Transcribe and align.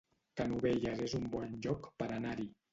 Canovelles 0.39 1.05
es 1.09 1.15
un 1.21 1.29
bon 1.37 1.55
lloc 1.69 1.89
per 2.03 2.11
anar-hi 2.19 2.53